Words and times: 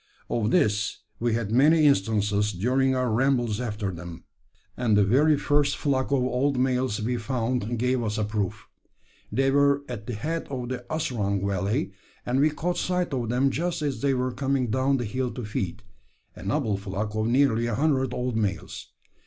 Of 0.31 0.49
this 0.49 1.01
we 1.19 1.33
had 1.35 1.51
many 1.51 1.85
instances 1.85 2.53
during 2.53 2.95
our 2.95 3.11
rambles 3.11 3.61
after 3.61 3.91
them, 3.91 4.23
and 4.75 4.97
the 4.97 5.03
very 5.03 5.37
first 5.37 5.77
flock 5.77 6.07
of 6.11 6.23
old 6.23 6.57
males 6.57 6.99
we 6.99 7.17
found 7.17 7.77
gave 7.77 8.01
us 8.01 8.17
a 8.17 8.23
proof. 8.23 8.67
They 9.31 9.51
were 9.51 9.83
at 9.87 10.07
the 10.07 10.15
head 10.15 10.47
of 10.49 10.69
the 10.69 10.83
Asrung 10.91 11.45
valley, 11.45 11.91
and 12.25 12.39
we 12.39 12.49
caught 12.49 12.77
sight 12.79 13.13
of 13.13 13.29
them 13.29 13.51
just 13.51 13.83
as 13.83 14.01
they 14.01 14.15
were 14.15 14.31
coming 14.31 14.71
down 14.71 14.97
the 14.97 15.05
hill 15.05 15.29
to 15.35 15.45
feed 15.45 15.83
a 16.35 16.41
noble 16.41 16.77
flock 16.77 17.13
of 17.13 17.27
nearly 17.27 17.67
a 17.67 17.75
hundred 17.75 18.11
old 18.11 18.35
males. 18.35 18.87